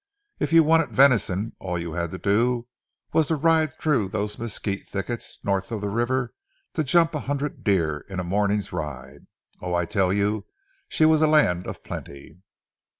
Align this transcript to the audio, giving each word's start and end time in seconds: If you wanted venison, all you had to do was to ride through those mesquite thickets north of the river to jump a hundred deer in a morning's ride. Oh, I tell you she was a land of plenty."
If 0.39 0.51
you 0.51 0.63
wanted 0.63 0.89
venison, 0.89 1.51
all 1.59 1.77
you 1.77 1.93
had 1.93 2.09
to 2.09 2.17
do 2.17 2.67
was 3.13 3.27
to 3.27 3.35
ride 3.35 3.71
through 3.71 4.09
those 4.09 4.39
mesquite 4.39 4.87
thickets 4.87 5.37
north 5.43 5.71
of 5.71 5.79
the 5.81 5.91
river 5.91 6.33
to 6.73 6.83
jump 6.83 7.13
a 7.13 7.19
hundred 7.29 7.63
deer 7.63 7.99
in 8.09 8.19
a 8.19 8.23
morning's 8.23 8.73
ride. 8.73 9.27
Oh, 9.61 9.75
I 9.75 9.85
tell 9.85 10.11
you 10.11 10.47
she 10.89 11.05
was 11.05 11.21
a 11.21 11.27
land 11.27 11.67
of 11.67 11.83
plenty." 11.83 12.41